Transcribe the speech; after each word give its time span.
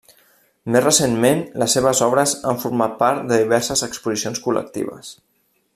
Més 0.75 0.83
recentment, 0.85 1.43
les 1.63 1.75
seves 1.77 2.01
obres 2.07 2.33
han 2.53 2.59
format 2.65 2.97
part 3.03 3.23
de 3.33 3.39
diverses 3.43 3.85
exposicions 3.89 4.43
col·lectives. 4.47 5.13